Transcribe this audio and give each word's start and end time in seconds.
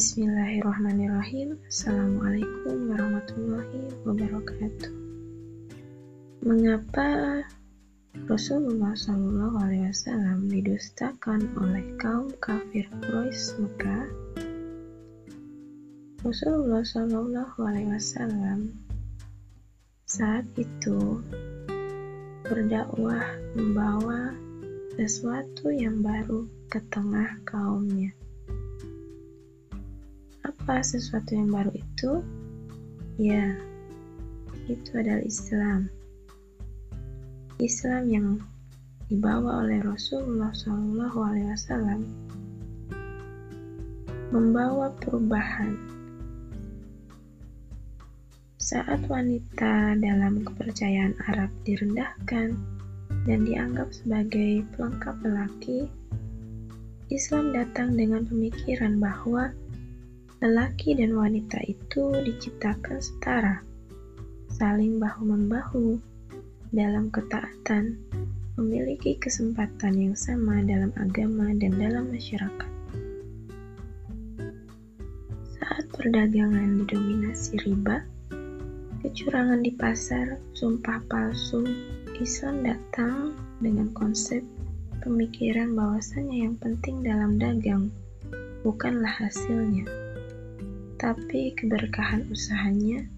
Bismillahirrahmanirrahim. 0.00 1.60
Assalamualaikum 1.68 2.88
warahmatullahi 2.88 3.92
wabarakatuh. 4.08 4.92
Mengapa 6.40 7.44
Rasulullah 8.24 8.96
Shallallahu 8.96 9.60
Alaihi 9.60 9.92
Wasallam 9.92 10.48
didustakan 10.48 11.52
oleh 11.52 11.84
kaum 12.00 12.32
kafir 12.40 12.88
Quraisy 13.04 13.60
Mekah? 13.60 14.08
Rasulullah 16.24 16.80
Shallallahu 16.80 17.60
Alaihi 17.60 17.92
Wasallam 17.92 18.72
saat 20.08 20.48
itu 20.56 21.20
berdakwah 22.48 23.36
membawa 23.52 24.32
sesuatu 24.96 25.68
yang 25.68 26.00
baru 26.00 26.48
ke 26.72 26.80
tengah 26.88 27.36
kaumnya 27.44 28.16
apa 30.70 30.86
sesuatu 30.86 31.34
yang 31.34 31.50
baru 31.50 31.74
itu? 31.74 32.22
Ya, 33.18 33.58
itu 34.70 34.90
adalah 34.94 35.18
Islam. 35.26 35.90
Islam 37.58 38.02
yang 38.06 38.26
dibawa 39.10 39.66
oleh 39.66 39.82
Rasulullah 39.82 40.54
SAW 40.54 42.06
membawa 44.30 44.94
perubahan. 45.02 45.74
Saat 48.62 49.10
wanita 49.10 49.98
dalam 49.98 50.46
kepercayaan 50.46 51.18
Arab 51.34 51.50
direndahkan 51.66 52.54
dan 53.26 53.38
dianggap 53.42 53.90
sebagai 53.90 54.62
pelengkap 54.78 55.18
lelaki, 55.26 55.90
Islam 57.10 57.58
datang 57.58 57.98
dengan 57.98 58.22
pemikiran 58.22 59.02
bahwa 59.02 59.50
Lelaki 60.40 60.96
dan 60.96 61.12
wanita 61.20 61.60
itu 61.68 62.16
diciptakan 62.16 62.96
setara, 62.96 63.60
saling 64.48 64.96
bahu-membahu 64.96 66.00
dalam 66.72 67.12
ketaatan, 67.12 68.00
memiliki 68.56 69.20
kesempatan 69.20 70.00
yang 70.00 70.16
sama 70.16 70.64
dalam 70.64 70.96
agama 70.96 71.52
dan 71.60 71.76
dalam 71.76 72.08
masyarakat. 72.08 72.72
Saat 75.60 75.84
perdagangan 75.92 76.88
didominasi 76.88 77.60
riba, 77.60 78.00
kecurangan 79.04 79.60
di 79.60 79.76
pasar, 79.76 80.40
sumpah 80.56 81.04
palsu, 81.12 81.68
Islam 82.16 82.64
datang 82.64 83.36
dengan 83.60 83.92
konsep 83.92 84.40
pemikiran 85.04 85.76
bahwasanya 85.76 86.48
yang 86.48 86.56
penting 86.56 87.04
dalam 87.04 87.36
dagang 87.36 87.92
bukanlah 88.64 89.12
hasilnya, 89.20 89.84
tapi 91.00 91.56
keberkahan 91.56 92.28
usahanya 92.28 93.08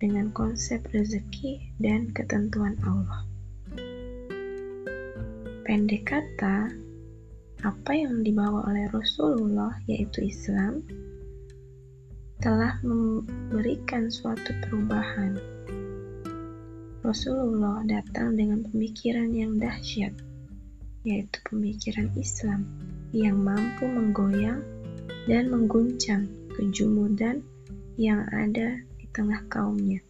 dengan 0.00 0.32
konsep 0.32 0.80
rezeki 0.88 1.76
dan 1.76 2.08
ketentuan 2.16 2.80
Allah. 2.80 3.28
Pendek 5.68 6.08
kata, 6.08 6.72
apa 7.60 7.92
yang 7.92 8.24
dibawa 8.24 8.64
oleh 8.72 8.88
Rasulullah, 8.88 9.76
yaitu 9.84 10.32
Islam, 10.32 10.80
telah 12.40 12.80
memberikan 12.80 14.08
suatu 14.08 14.56
perubahan. 14.64 15.36
Rasulullah 17.04 17.84
datang 17.84 18.32
dengan 18.32 18.64
pemikiran 18.64 19.28
yang 19.36 19.60
dahsyat, 19.60 20.16
yaitu 21.04 21.36
pemikiran 21.52 22.08
Islam 22.16 22.64
yang 23.12 23.36
mampu 23.44 23.84
menggoyang 23.84 24.64
dan 25.28 25.52
mengguncang 25.52 26.37
kejumudan 26.58 27.38
yang 27.94 28.26
ada 28.34 28.82
di 28.98 29.06
tengah 29.14 29.46
kaumnya, 29.46 30.02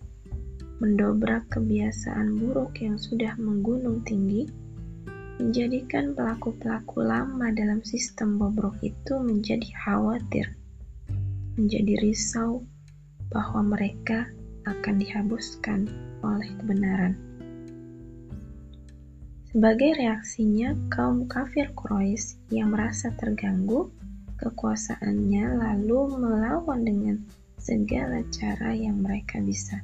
mendobrak 0.80 1.44
kebiasaan 1.52 2.40
buruk 2.40 2.80
yang 2.80 2.96
sudah 2.96 3.36
menggunung 3.36 4.00
tinggi, 4.08 4.48
menjadikan 5.36 6.16
pelaku-pelaku 6.16 7.04
lama 7.04 7.52
dalam 7.52 7.84
sistem 7.84 8.40
bobrok 8.40 8.80
itu 8.80 9.20
menjadi 9.20 9.68
khawatir, 9.84 10.56
menjadi 11.60 12.00
risau 12.00 12.64
bahwa 13.28 13.76
mereka 13.76 14.32
akan 14.64 14.96
dihabuskan 14.96 15.84
oleh 16.24 16.48
kebenaran. 16.64 17.12
Sebagai 19.48 19.96
reaksinya, 19.96 20.76
kaum 20.92 21.24
kafir 21.28 21.72
Quraisy 21.72 22.52
yang 22.52 22.72
merasa 22.72 23.12
terganggu 23.16 23.88
kekuasaannya 24.38 25.58
lalu 25.58 26.14
melawan 26.14 26.86
dengan 26.86 27.16
segala 27.58 28.22
cara 28.30 28.70
yang 28.70 29.02
mereka 29.02 29.42
bisa. 29.42 29.82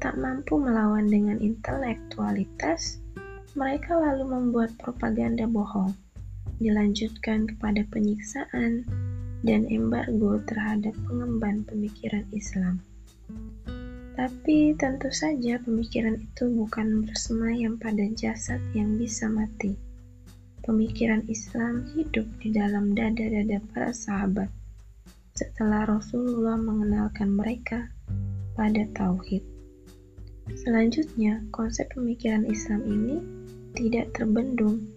Tak 0.00 0.16
mampu 0.16 0.56
melawan 0.56 1.08
dengan 1.08 1.36
intelektualitas, 1.40 3.00
mereka 3.52 3.96
lalu 3.96 4.24
membuat 4.28 4.72
propaganda 4.80 5.44
bohong, 5.44 5.92
dilanjutkan 6.60 7.44
kepada 7.48 7.84
penyiksaan 7.92 8.84
dan 9.44 9.68
embargo 9.68 10.40
terhadap 10.48 10.96
pengemban 11.04 11.64
pemikiran 11.68 12.24
Islam. 12.32 12.80
Tapi 14.16 14.72
tentu 14.80 15.12
saja 15.12 15.60
pemikiran 15.60 16.16
itu 16.16 16.48
bukan 16.48 17.04
bersemayam 17.04 17.76
pada 17.76 18.08
jasad 18.16 18.64
yang 18.72 18.96
bisa 18.96 19.28
mati 19.28 19.76
pemikiran 20.64 21.26
Islam 21.28 21.84
hidup 21.92 22.24
di 22.40 22.54
dalam 22.54 22.96
dada-dada 22.96 23.60
para 23.74 23.92
sahabat 23.92 24.48
setelah 25.36 25.84
Rasulullah 25.84 26.56
mengenalkan 26.56 27.36
mereka 27.36 27.92
pada 28.56 28.88
tauhid. 28.96 29.44
Selanjutnya, 30.56 31.44
konsep 31.52 31.92
pemikiran 31.92 32.48
Islam 32.48 32.86
ini 32.88 33.20
tidak 33.76 34.16
terbendung, 34.16 34.88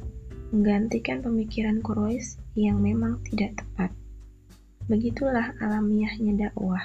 menggantikan 0.56 1.20
pemikiran 1.20 1.84
Quraisy 1.84 2.40
yang 2.56 2.80
memang 2.80 3.20
tidak 3.28 3.60
tepat. 3.60 3.92
Begitulah 4.88 5.52
alamiahnya 5.60 6.48
dakwah. 6.48 6.82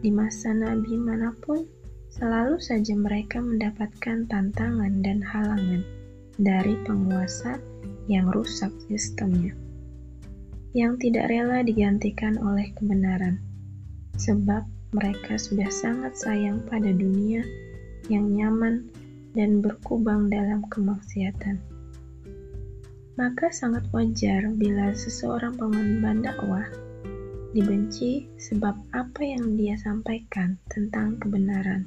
Di 0.00 0.08
masa 0.08 0.56
Nabi 0.56 0.96
mana 0.96 1.36
pun, 1.44 1.68
selalu 2.08 2.56
saja 2.62 2.96
mereka 2.96 3.44
mendapatkan 3.44 4.24
tantangan 4.30 5.02
dan 5.04 5.20
halangan 5.20 5.84
dari 6.40 6.74
penguasa 6.82 7.56
yang 8.10 8.28
rusak 8.34 8.74
sistemnya, 8.90 9.54
yang 10.74 10.98
tidak 10.98 11.30
rela 11.30 11.62
digantikan 11.62 12.34
oleh 12.42 12.74
kebenaran, 12.74 13.38
sebab 14.18 14.66
mereka 14.94 15.38
sudah 15.38 15.70
sangat 15.70 16.14
sayang 16.14 16.62
pada 16.66 16.90
dunia 16.90 17.42
yang 18.10 18.30
nyaman 18.30 18.86
dan 19.34 19.58
berkubang 19.58 20.30
dalam 20.30 20.62
kemaksiatan. 20.70 21.58
Maka 23.14 23.50
sangat 23.54 23.86
wajar 23.94 24.50
bila 24.58 24.90
seseorang 24.90 25.54
pengemban 25.54 26.22
dakwah 26.22 26.66
dibenci 27.54 28.26
sebab 28.34 28.74
apa 28.90 29.22
yang 29.22 29.54
dia 29.54 29.78
sampaikan 29.78 30.58
tentang 30.66 31.14
kebenaran, 31.22 31.86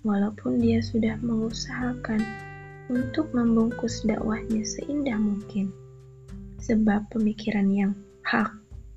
walaupun 0.00 0.56
dia 0.56 0.80
sudah 0.80 1.20
mengusahakan 1.20 2.24
untuk 2.90 3.30
membungkus 3.30 4.02
dakwahnya 4.02 4.66
seindah 4.66 5.16
mungkin. 5.16 5.70
Sebab 6.58 7.14
pemikiran 7.14 7.70
yang 7.70 7.94
hak 8.26 8.50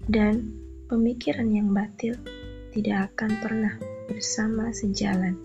dan 0.09 0.50
pemikiran 0.90 1.48
yang 1.54 1.72
batil 1.72 2.18
tidak 2.74 3.14
akan 3.14 3.31
pernah 3.40 3.74
bersama 4.09 4.74
sejalan. 4.74 5.38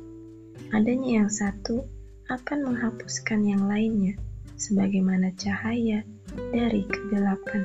Adanya 0.73 1.23
yang 1.23 1.31
satu 1.31 1.85
akan 2.29 2.73
menghapuskan 2.73 3.45
yang 3.45 3.69
lainnya, 3.69 4.17
sebagaimana 4.59 5.33
cahaya 5.39 6.03
dari 6.51 6.85
kegelapan. 6.89 7.63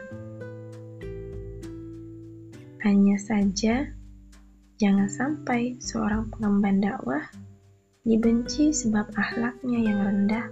Hanya 2.84 3.16
saja, 3.16 3.88
jangan 4.76 5.08
sampai 5.08 5.80
seorang 5.80 6.28
pengemban 6.32 6.84
dakwah 6.84 7.24
dibenci 8.04 8.76
sebab 8.76 9.16
akhlaknya 9.16 9.80
yang 9.80 10.00
rendah 10.04 10.52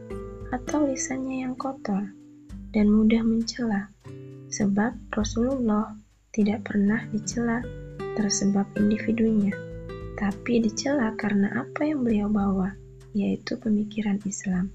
atau 0.56 0.88
lisannya 0.88 1.44
yang 1.44 1.56
kotor 1.60 2.00
dan 2.72 2.88
mudah 2.88 3.20
mencela, 3.28 3.92
sebab 4.48 4.96
Rasulullah 5.12 5.92
tidak 6.32 6.64
pernah 6.64 7.04
dicela 7.12 7.60
tersebab 8.16 8.68
individunya, 8.80 9.52
tapi 10.16 10.64
dicela 10.64 11.12
karena 11.20 11.68
apa 11.68 11.84
yang 11.84 12.08
beliau 12.08 12.32
bawa, 12.32 12.72
yaitu 13.12 13.60
pemikiran 13.60 14.20
Islam. 14.24 14.72